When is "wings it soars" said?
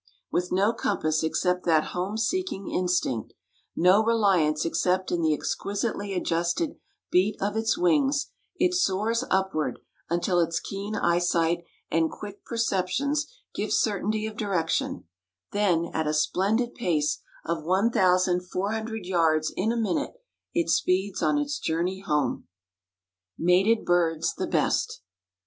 7.77-9.23